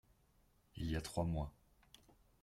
[0.77, 1.53] il y a trois mois.